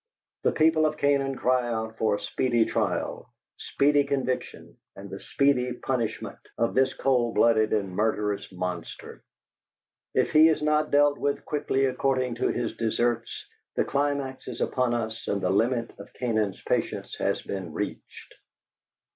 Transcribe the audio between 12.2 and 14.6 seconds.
to his deserts, the climax is